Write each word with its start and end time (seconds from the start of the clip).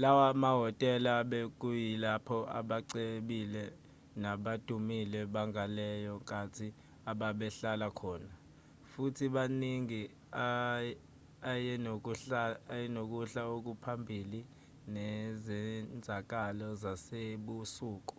lawa 0.00 0.28
mahhotela 0.42 1.12
bekuyilapho 1.30 2.38
abacebile 2.58 3.64
nabadumile 4.22 5.20
bangaleyo 5.34 6.14
nkathi 6.20 6.68
ababehlala 7.10 7.88
khona 7.98 8.30
futhi 8.90 9.26
kaningi 9.34 10.02
ayenokuhla 12.74 13.40
okuphambili 13.54 14.40
nezenzakalo 14.94 16.68
zasebusuku 16.82 18.16